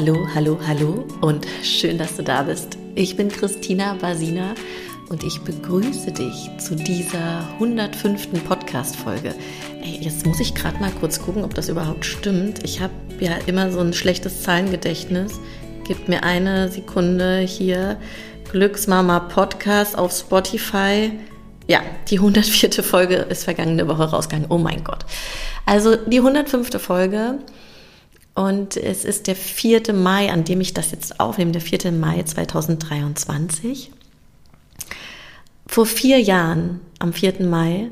[0.00, 2.78] Hallo, hallo, hallo und schön, dass du da bist.
[2.94, 4.54] Ich bin Christina Basina
[5.08, 8.44] und ich begrüße dich zu dieser 105.
[8.46, 9.34] Podcast-Folge.
[9.82, 12.62] Jetzt muss ich gerade mal kurz gucken, ob das überhaupt stimmt.
[12.62, 15.40] Ich habe ja immer so ein schlechtes Zahlengedächtnis.
[15.84, 17.96] Gib mir eine Sekunde hier.
[18.52, 21.10] Glücksmama Podcast auf Spotify.
[21.66, 22.84] Ja, die 104.
[22.84, 24.46] Folge ist vergangene Woche rausgegangen.
[24.48, 25.04] Oh mein Gott.
[25.66, 26.80] Also die 105.
[26.80, 27.40] Folge.
[28.38, 29.92] Und es ist der 4.
[29.92, 31.90] Mai, an dem ich das jetzt aufnehme, der 4.
[31.90, 33.90] Mai 2023.
[35.66, 37.44] Vor vier Jahren, am 4.
[37.44, 37.90] Mai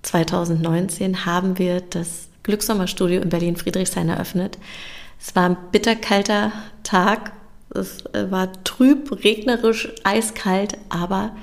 [0.00, 4.56] 2019, haben wir das Glückssommerstudio in Berlin-Friedrichshain eröffnet.
[5.20, 7.32] Es war ein bitterkalter Tag.
[7.74, 11.36] Es äh, war trüb, regnerisch, eiskalt, aber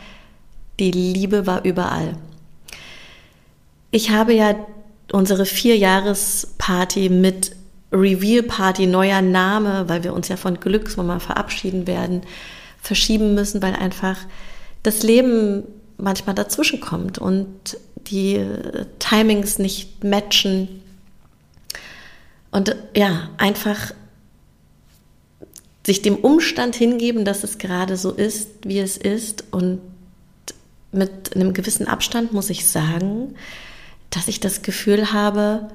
[0.79, 2.17] die Liebe war überall.
[3.91, 4.55] Ich habe ja
[5.11, 7.57] unsere Vierjahresparty mit
[7.93, 12.21] Reveal Party, neuer Name, weil wir uns ja von Glücksmama verabschieden werden,
[12.81, 14.17] verschieben müssen, weil einfach
[14.81, 15.63] das Leben
[15.97, 17.77] manchmal dazwischen kommt und
[18.07, 18.43] die
[18.99, 20.81] Timings nicht matchen.
[22.51, 23.93] Und ja, einfach
[25.85, 29.45] sich dem Umstand hingeben, dass es gerade so ist, wie es ist.
[29.51, 29.81] Und
[30.91, 33.35] mit einem gewissen Abstand muss ich sagen,
[34.09, 35.69] dass ich das Gefühl habe,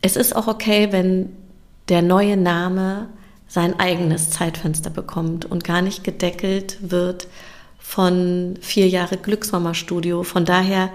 [0.00, 1.30] es ist auch okay, wenn
[1.88, 3.08] der neue Name
[3.48, 7.28] sein eigenes Zeitfenster bekommt und gar nicht gedeckelt wird
[7.78, 10.22] von vier Jahre Glücksmama Studio.
[10.22, 10.90] Von daher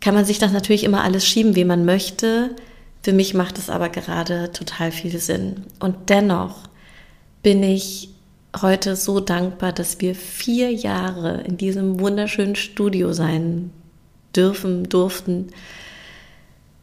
[0.00, 2.54] kann man sich das natürlich immer alles schieben, wie man möchte.
[3.02, 5.64] Für mich macht es aber gerade total viel Sinn.
[5.80, 6.68] Und dennoch
[7.42, 8.10] bin ich
[8.62, 13.72] heute so dankbar, dass wir vier Jahre in diesem wunderschönen Studio sein
[14.34, 15.48] dürfen, durften,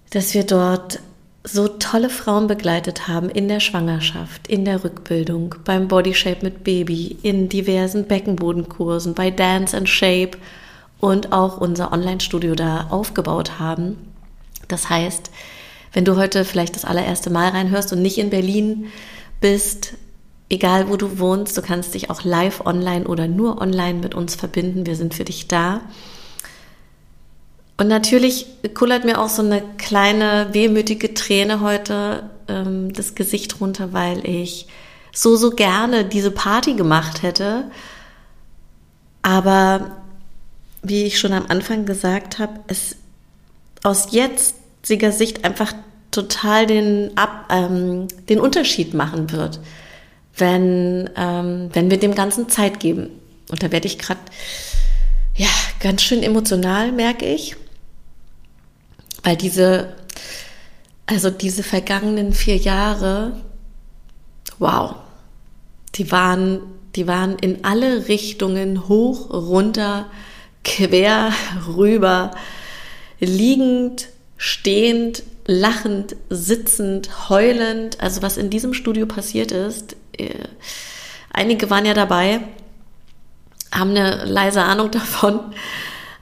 [0.09, 0.99] dass wir dort
[1.45, 7.17] so tolle Frauen begleitet haben in der Schwangerschaft, in der Rückbildung, beim Bodyshape mit Baby,
[7.21, 10.31] in diversen Beckenbodenkursen, bei Dance and Shape
[10.99, 13.95] und auch unser Online-Studio da aufgebaut haben.
[14.67, 15.30] Das heißt,
[15.93, 18.87] wenn du heute vielleicht das allererste Mal reinhörst und nicht in Berlin
[19.39, 19.93] bist,
[20.49, 24.36] egal wo du wohnst, du kannst dich auch live online oder nur online mit uns
[24.36, 24.86] verbinden.
[24.86, 25.81] Wir sind für dich da.
[27.77, 33.91] Und natürlich kullert mir auch so eine kleine wehmütige Träne heute ähm, das Gesicht runter,
[33.91, 34.67] weil ich
[35.11, 37.69] so, so gerne diese Party gemacht hätte.
[39.21, 39.97] Aber
[40.83, 42.95] wie ich schon am Anfang gesagt habe, es
[43.83, 45.73] aus jetziger Sicht einfach
[46.11, 49.59] total den, Ab, ähm, den Unterschied machen wird,
[50.37, 53.09] wenn, ähm, wenn wir dem Ganzen Zeit geben.
[53.49, 54.21] Und da werde ich gerade
[55.35, 55.49] ja,
[55.81, 57.58] ganz schön emotional, merke ich.
[59.25, 59.95] Weil diese,
[61.08, 63.33] also diese vergangenen vier Jahre,
[64.59, 64.97] wow,
[65.95, 66.61] die waren,
[66.95, 70.05] die waren in alle Richtungen hoch, runter,
[70.64, 71.33] quer,
[71.75, 72.35] rüber,
[73.19, 77.99] liegend, stehend, lachend, sitzend, heulend.
[78.02, 80.35] Also was in diesem Studio passiert ist, äh,
[81.33, 82.41] einige waren ja dabei,
[83.71, 85.39] haben eine leise Ahnung davon.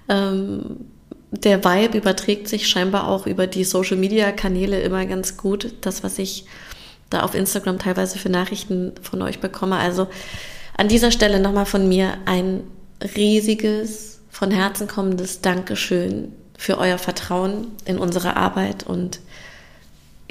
[0.07, 0.92] Ähm,
[1.41, 5.73] der Vibe überträgt sich scheinbar auch über die Social Media Kanäle immer ganz gut.
[5.81, 6.45] Das, was ich
[7.09, 9.77] da auf Instagram teilweise für Nachrichten von euch bekomme.
[9.77, 10.07] Also
[10.77, 12.61] an dieser Stelle nochmal von mir ein
[13.15, 19.19] riesiges, von Herzen kommendes Dankeschön für euer Vertrauen in unsere Arbeit und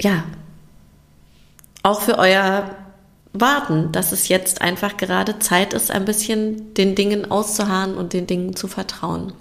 [0.01, 0.23] ja,
[1.83, 2.75] auch für euer
[3.33, 8.25] Warten, dass es jetzt einfach gerade Zeit ist, ein bisschen den Dingen auszuharren und den
[8.25, 9.33] Dingen zu vertrauen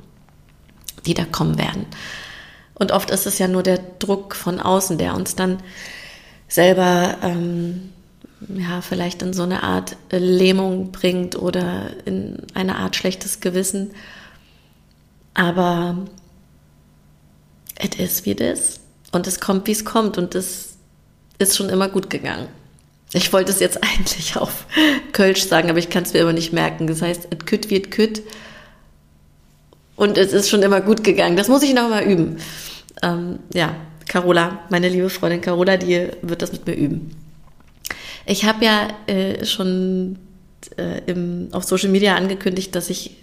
[1.07, 1.87] die da kommen werden.
[2.75, 5.59] Und oft ist es ja nur der Druck von außen, der uns dann
[6.49, 7.93] selber ähm,
[8.49, 13.93] ja vielleicht in so eine Art Lähmung bringt oder in eine Art schlechtes Gewissen.
[15.35, 15.97] Aber
[17.77, 18.81] es ist wie ist
[19.13, 20.77] und es kommt wie es kommt und es
[21.39, 22.49] ist schon immer gut gegangen.
[23.13, 24.67] Ich wollte es jetzt eigentlich auf
[25.13, 26.87] Kölsch sagen, aber ich kann es mir immer nicht merken.
[26.87, 28.23] Das heißt, et kütt wird kütt
[29.97, 31.37] und es ist schon immer gut gegangen.
[31.37, 32.39] Das muss ich noch mal üben.
[33.03, 33.75] Ähm, ja,
[34.09, 37.17] Carola, meine liebe Freundin Carola, die wird das mit mir üben.
[38.27, 40.19] Ich habe ja äh, schon
[40.77, 43.17] äh, im, auf Social Media angekündigt, dass ich,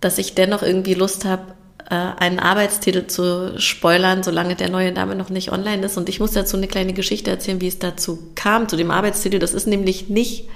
[0.00, 1.54] dass ich dennoch irgendwie Lust habe,
[1.88, 5.96] äh, einen Arbeitstitel zu spoilern, solange der neue Name noch nicht online ist.
[5.96, 9.38] Und ich muss dazu eine kleine Geschichte erzählen, wie es dazu kam, zu dem Arbeitstitel.
[9.38, 10.48] Das ist nämlich nicht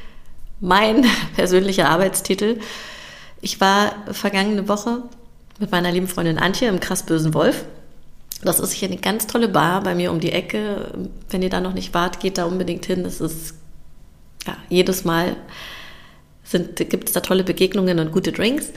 [0.60, 1.04] mein
[1.36, 2.58] persönlicher Arbeitstitel,
[3.44, 5.02] ich war vergangene Woche
[5.58, 7.66] mit meiner lieben Freundin Antje im Krassbösen Wolf.
[8.42, 10.90] Das ist hier eine ganz tolle Bar bei mir um die Ecke.
[11.28, 13.04] Wenn ihr da noch nicht wart, geht da unbedingt hin.
[13.04, 13.54] Das ist
[14.46, 15.36] ja, jedes Mal
[16.74, 18.72] gibt es da tolle Begegnungen und gute Drinks.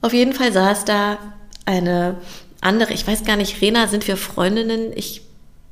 [0.00, 1.18] Auf jeden Fall saß da
[1.64, 2.16] eine
[2.60, 4.92] andere, ich weiß gar nicht, Rena, sind wir Freundinnen?
[4.94, 5.22] Ich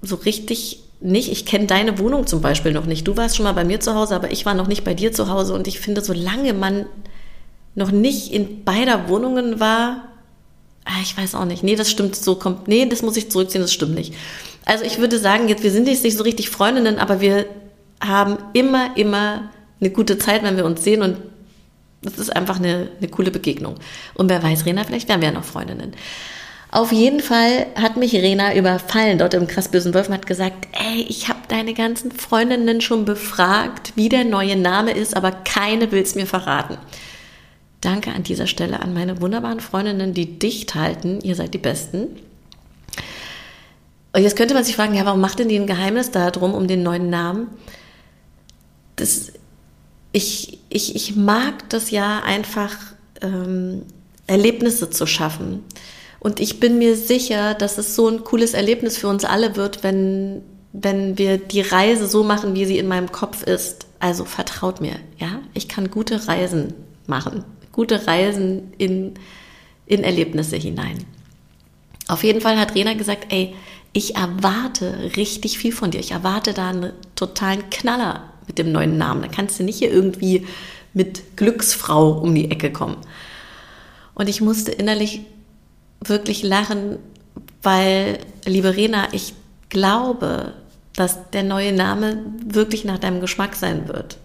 [0.02, 1.30] so richtig nicht.
[1.30, 3.06] Ich kenne deine Wohnung zum Beispiel noch nicht.
[3.06, 5.12] Du warst schon mal bei mir zu Hause, aber ich war noch nicht bei dir
[5.12, 5.54] zu Hause.
[5.54, 6.86] Und ich finde, solange man
[7.74, 10.08] noch nicht in beider Wohnungen war,
[10.84, 11.62] ah, ich weiß auch nicht.
[11.62, 12.68] Nee, das stimmt so kommt.
[12.68, 14.14] Nee, das muss ich zurückziehen, das stimmt nicht.
[14.64, 17.46] Also ich würde sagen, jetzt wir sind jetzt nicht so richtig Freundinnen, aber wir
[18.00, 19.50] haben immer, immer
[19.80, 21.18] eine gute Zeit, wenn wir uns sehen und
[22.02, 23.76] das ist einfach eine, eine coole Begegnung.
[24.14, 25.92] Und wer weiß, Rena, vielleicht wären wir ja noch Freundinnen.
[26.70, 31.06] Auf jeden Fall hat mich Rena überfallen dort im krassbösen Wolf und hat gesagt, ey,
[31.08, 36.02] ich habe deine ganzen Freundinnen schon befragt, wie der neue Name ist, aber keine will
[36.02, 36.76] es mir verraten.
[37.84, 41.20] Danke an dieser Stelle an meine wunderbaren Freundinnen, die dicht halten.
[41.22, 42.08] Ihr seid die Besten.
[44.12, 46.66] Und jetzt könnte man sich fragen, ja, warum macht denn die ein Geheimnis darum um
[46.68, 47.48] den neuen Namen?
[48.96, 49.32] Das,
[50.12, 52.76] ich, ich, ich mag das ja einfach,
[53.20, 53.82] ähm,
[54.26, 55.62] Erlebnisse zu schaffen.
[56.20, 59.82] Und ich bin mir sicher, dass es so ein cooles Erlebnis für uns alle wird,
[59.82, 60.40] wenn,
[60.72, 63.86] wenn wir die Reise so machen, wie sie in meinem Kopf ist.
[63.98, 65.40] Also vertraut mir, ja.
[65.52, 66.72] Ich kann gute Reisen
[67.06, 67.44] machen.
[67.74, 69.14] Gute Reisen in,
[69.84, 71.04] in Erlebnisse hinein.
[72.06, 73.52] Auf jeden Fall hat Rena gesagt, ey,
[73.92, 75.98] ich erwarte richtig viel von dir.
[75.98, 79.22] Ich erwarte da einen totalen Knaller mit dem neuen Namen.
[79.22, 80.46] Da kannst du nicht hier irgendwie
[80.92, 82.96] mit Glücksfrau um die Ecke kommen.
[84.14, 85.22] Und ich musste innerlich
[86.00, 86.98] wirklich lachen,
[87.60, 89.34] weil, liebe Rena, ich
[89.68, 90.54] glaube,
[90.94, 94.18] dass der neue Name wirklich nach deinem Geschmack sein wird.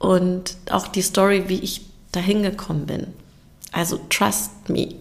[0.00, 1.82] Und auch die Story, wie ich
[2.14, 3.06] dahin gekommen bin.
[3.72, 4.94] Also trust me.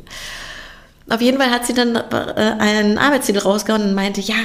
[1.09, 4.35] Auf jeden Fall hat sie dann äh, einen Arbeitstitel rausgehauen und meinte, ja,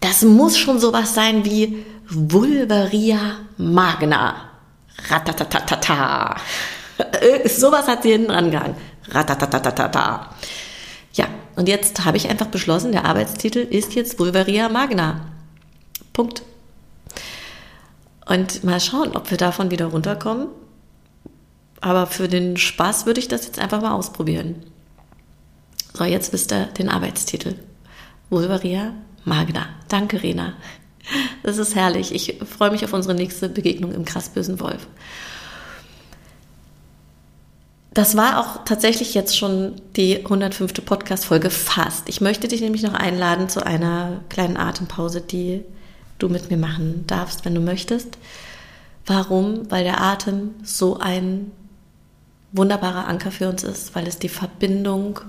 [0.00, 4.48] das muss schon sowas sein wie Vulvaria magna.
[5.08, 6.36] Ratatatatata.
[6.98, 8.76] Äh, sowas hat sie hinten rangehangen.
[9.10, 10.30] Ratatatatata.
[11.12, 11.26] Ja,
[11.56, 15.20] und jetzt habe ich einfach beschlossen, der Arbeitstitel ist jetzt Vulvaria Magna.
[16.12, 16.42] Punkt.
[18.26, 20.48] Und mal schauen, ob wir davon wieder runterkommen.
[21.82, 24.54] Aber für den Spaß würde ich das jetzt einfach mal ausprobieren.
[25.92, 27.56] So, jetzt wisst ihr den Arbeitstitel.
[28.30, 28.94] Vulvaria
[29.24, 29.66] Magna.
[29.88, 30.54] Danke, Rena.
[31.42, 32.14] Das ist herrlich.
[32.14, 34.86] Ich freue mich auf unsere nächste Begegnung im krassbösen Wolf.
[37.92, 40.84] Das war auch tatsächlich jetzt schon die 105.
[40.84, 42.08] Podcast-Folge fast.
[42.08, 45.62] Ich möchte dich nämlich noch einladen zu einer kleinen Atempause, die
[46.20, 48.16] du mit mir machen darfst, wenn du möchtest.
[49.04, 49.68] Warum?
[49.70, 51.50] Weil der Atem so ein
[52.52, 55.20] wunderbarer Anker für uns ist, weil es die Verbindung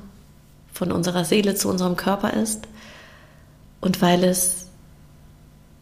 [0.72, 2.68] von unserer Seele zu unserem Körper ist
[3.82, 4.68] und weil es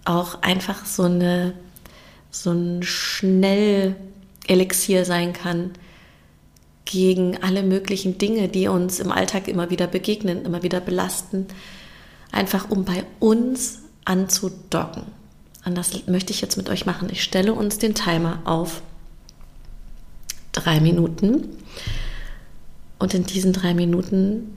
[0.05, 1.53] auch einfach so eine
[2.31, 3.95] so ein schnell
[4.47, 5.71] Elixier sein kann,
[6.85, 11.47] gegen alle möglichen Dinge, die uns im Alltag immer wieder begegnen, immer wieder belasten,
[12.31, 15.03] einfach um bei uns anzudocken.
[15.63, 17.09] Und das möchte ich jetzt mit euch machen.
[17.11, 18.81] Ich stelle uns den Timer auf
[20.51, 21.49] drei Minuten.
[22.99, 24.55] Und in diesen drei Minuten,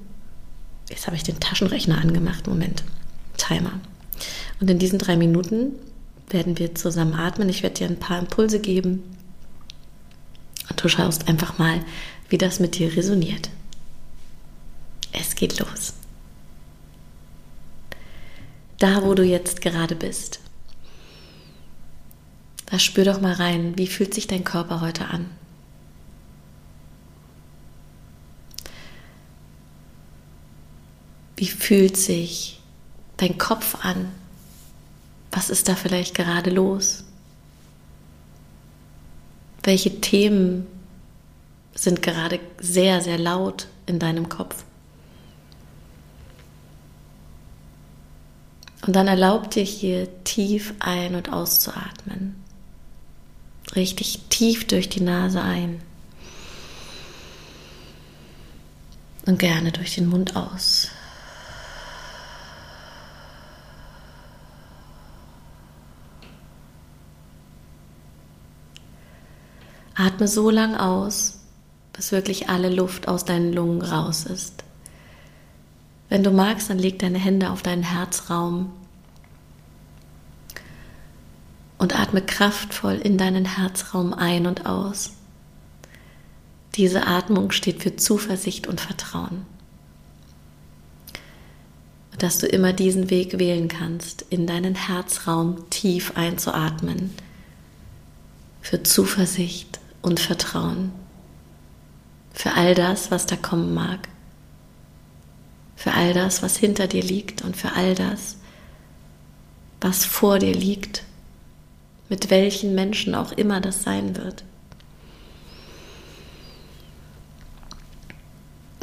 [0.91, 2.85] jetzt habe ich den Taschenrechner angemacht, Moment,
[3.37, 3.81] Timer.
[4.61, 5.73] Und in diesen drei Minuten
[6.29, 7.49] werden wir zusammen atmen.
[7.49, 9.03] Ich werde dir ein paar Impulse geben.
[10.69, 11.81] Und du schaust einfach mal,
[12.29, 13.51] wie das mit dir resoniert.
[15.13, 15.95] Es geht los.
[18.79, 20.41] Da, wo du jetzt gerade bist,
[22.67, 25.27] da spür doch mal rein, wie fühlt sich dein Körper heute an?
[31.37, 32.61] Wie fühlt sich
[33.17, 34.13] dein Kopf an?
[35.33, 37.05] Was ist da vielleicht gerade los?
[39.63, 40.67] Welche Themen
[41.75, 44.65] sind gerade sehr, sehr laut in deinem Kopf.
[48.87, 52.37] Und dann erlaub dir hier tief ein- und auszuatmen.
[53.75, 55.81] Richtig tief durch die Nase ein.
[59.25, 60.91] Und gerne durch den Mund aus.
[70.15, 71.41] Atme so lang aus,
[71.93, 74.63] bis wirklich alle Luft aus deinen Lungen raus ist.
[76.09, 78.71] Wenn du magst, dann leg deine Hände auf deinen Herzraum
[81.79, 85.15] und atme kraftvoll in deinen Herzraum ein und aus.
[86.77, 89.47] Diese Atmung steht für Zuversicht und Vertrauen.
[92.19, 97.11] dass du immer diesen Weg wählen kannst, in deinen Herzraum tief einzuatmen
[98.63, 100.93] für Zuversicht und Vertrauen,
[102.35, 104.09] für all das, was da kommen mag,
[105.77, 108.37] für all das, was hinter dir liegt und für all das,
[109.81, 111.05] was vor dir liegt,
[112.11, 114.45] mit welchen Menschen auch immer das sein wird.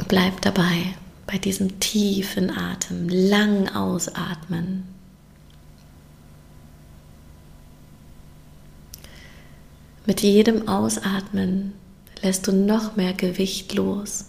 [0.08, 0.94] Bleib dabei,
[1.28, 4.91] bei diesem tiefen Atem, lang ausatmen.
[10.04, 11.74] Mit jedem Ausatmen
[12.22, 14.24] lässt du noch mehr Gewicht los.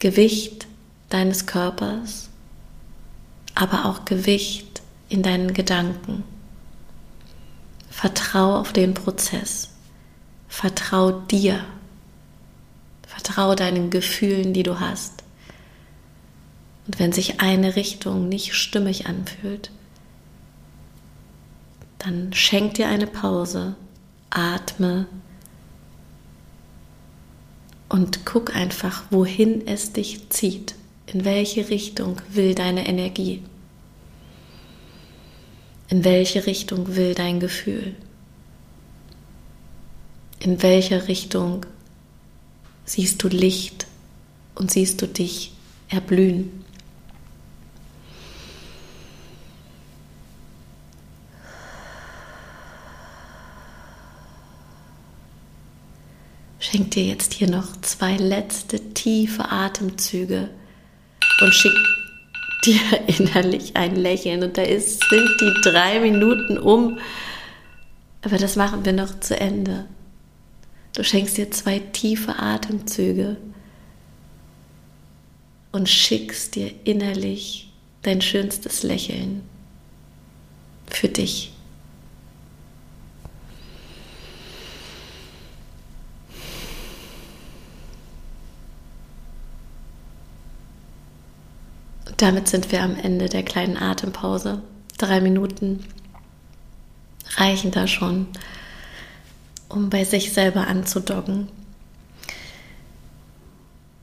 [0.00, 0.66] Gewicht
[1.08, 2.30] deines Körpers,
[3.54, 6.24] aber auch Gewicht in deinen Gedanken.
[7.90, 9.70] Vertrau auf den Prozess.
[10.48, 11.64] Vertrau dir.
[13.06, 15.22] Vertrau deinen Gefühlen, die du hast.
[16.88, 19.70] Und wenn sich eine Richtung nicht stimmig anfühlt,
[21.98, 23.76] dann schenk dir eine Pause
[24.30, 25.06] atme
[27.88, 30.74] und guck einfach, wohin es dich zieht.
[31.06, 33.42] In welche Richtung will deine Energie?
[35.88, 37.94] In welche Richtung will dein Gefühl?
[40.40, 41.64] In welcher Richtung
[42.84, 43.86] siehst du Licht
[44.56, 45.52] und siehst du dich
[45.88, 46.64] erblühen?
[56.76, 60.50] Schenk dir jetzt hier noch zwei letzte tiefe Atemzüge
[61.40, 61.72] und schick
[62.66, 64.42] dir innerlich ein Lächeln.
[64.42, 66.98] Und da ist, sind die drei Minuten um.
[68.20, 69.86] Aber das machen wir noch zu Ende.
[70.94, 73.38] Du schenkst dir zwei tiefe Atemzüge
[75.72, 79.40] und schickst dir innerlich dein schönstes Lächeln
[80.88, 81.55] für dich.
[92.16, 94.62] Damit sind wir am Ende der kleinen Atempause.
[94.98, 95.84] Drei Minuten
[97.36, 98.26] reichen da schon,
[99.68, 101.48] um bei sich selber anzudocken.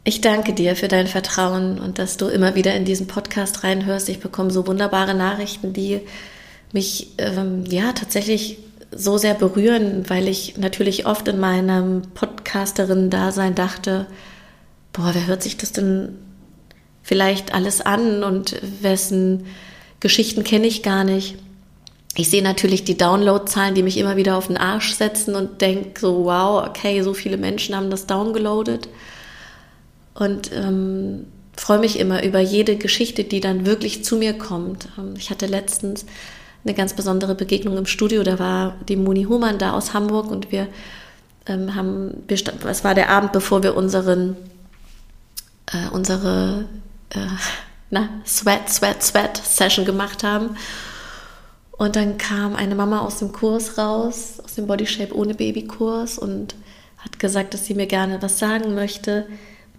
[0.04, 4.10] Ich danke dir für dein Vertrauen und dass du immer wieder in diesen Podcast reinhörst.
[4.10, 6.02] Ich bekomme so wunderbare Nachrichten, die
[6.74, 8.58] mich ähm, ja tatsächlich
[8.92, 14.08] so sehr berühren, weil ich natürlich oft in meinem Podcasterin-Dasein dachte,
[14.92, 16.18] boah, wer hört sich das denn
[17.04, 19.46] vielleicht alles an und wessen
[20.00, 21.36] Geschichten kenne ich gar nicht.
[22.16, 26.00] Ich sehe natürlich die Downloadzahlen, die mich immer wieder auf den Arsch setzen und denke
[26.00, 28.88] so, wow, okay, so viele Menschen haben das downgeloadet.
[30.14, 31.26] Und ähm,
[31.58, 34.90] freue mich immer über jede Geschichte, die dann wirklich zu mir kommt.
[34.98, 36.06] Ähm, ich hatte letztens
[36.64, 38.24] eine ganz besondere Begegnung im Studio.
[38.24, 40.68] Da war die Moni Humann da aus Hamburg und wir
[41.48, 44.36] ähm, haben, es war der Abend, bevor wir unseren,
[45.72, 46.66] äh, unsere
[47.14, 47.28] äh,
[47.90, 50.58] na, Sweat, Sweat, Sweat Session gemacht haben.
[51.72, 55.66] Und dann kam eine Mama aus dem Kurs raus, aus dem Body Shape ohne Baby
[55.66, 56.56] Kurs und
[56.98, 59.26] hat gesagt, dass sie mir gerne was sagen möchte,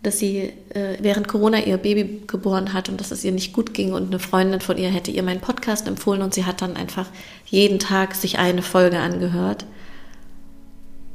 [0.02, 3.72] dass sie äh, während Corona ihr Baby geboren hat und dass es ihr nicht gut
[3.74, 6.76] ging und eine Freundin von ihr hätte ihr meinen Podcast empfohlen und sie hat dann
[6.76, 7.06] einfach
[7.46, 9.64] jeden Tag sich eine Folge angehört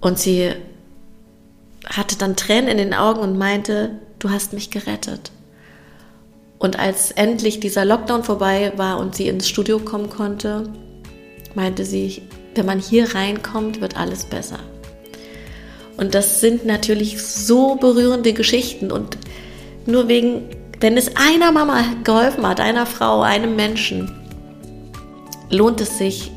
[0.01, 0.53] und sie
[1.85, 5.31] hatte dann Tränen in den Augen und meinte, du hast mich gerettet.
[6.59, 10.69] Und als endlich dieser Lockdown vorbei war und sie ins Studio kommen konnte,
[11.55, 12.21] meinte sie,
[12.53, 14.59] wenn man hier reinkommt, wird alles besser.
[15.95, 18.91] Und das sind natürlich so berührende Geschichten.
[18.91, 19.17] Und
[19.85, 20.49] nur wegen,
[20.79, 24.11] wenn es einer Mama geholfen hat, einer Frau, einem Menschen,
[25.49, 26.31] lohnt es sich,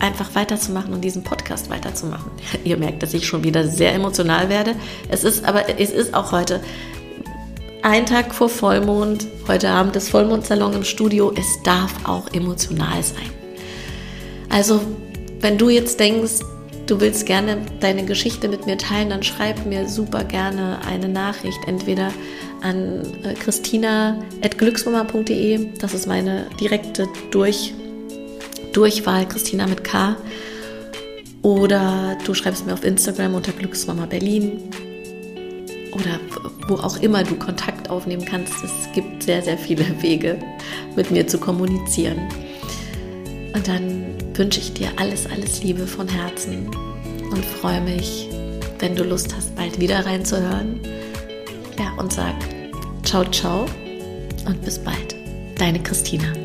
[0.00, 2.30] einfach weiterzumachen und diesen Podcast weiterzumachen.
[2.64, 4.74] Ihr merkt, dass ich schon wieder sehr emotional werde.
[5.08, 6.60] Es ist aber, es ist auch heute
[7.84, 11.34] ein Tag vor Vollmond, heute Abend ist Vollmondsalon im Studio.
[11.38, 13.28] Es darf auch emotional sein.
[14.48, 14.80] Also,
[15.40, 16.40] wenn du jetzt denkst,
[16.86, 21.58] du willst gerne deine Geschichte mit mir teilen, dann schreib mir super gerne eine Nachricht,
[21.66, 22.10] entweder
[22.62, 27.74] an äh, christina.glücksmama.de, das ist meine direkte Durch,
[28.72, 30.16] Durchwahl, Christina mit K,
[31.42, 34.70] oder du schreibst mir auf Instagram unter Glücksmama Berlin
[35.94, 36.20] oder
[36.68, 38.52] wo auch immer du Kontakt aufnehmen kannst.
[38.64, 40.38] Es gibt sehr, sehr viele Wege,
[40.96, 42.18] mit mir zu kommunizieren.
[43.54, 46.68] Und dann wünsche ich dir alles, alles Liebe von Herzen
[47.30, 48.28] und freue mich,
[48.80, 50.80] wenn du Lust hast, bald wieder reinzuhören.
[51.78, 52.34] Ja, und sag
[53.04, 53.66] ciao, ciao
[54.46, 55.14] und bis bald.
[55.56, 56.43] Deine Christina.